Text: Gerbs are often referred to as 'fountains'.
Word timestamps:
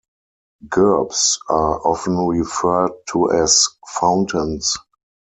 Gerbs 0.67 1.37
are 1.47 1.79
often 1.85 2.17
referred 2.27 2.89
to 3.11 3.29
as 3.29 3.67
'fountains'. 3.87 4.75